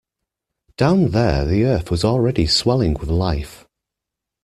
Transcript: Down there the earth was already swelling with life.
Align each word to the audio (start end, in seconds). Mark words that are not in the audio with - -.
Down 0.77 1.11
there 1.11 1.45
the 1.45 1.63
earth 1.63 1.91
was 1.91 2.03
already 2.03 2.47
swelling 2.47 2.95
with 2.95 3.07
life. 3.09 3.67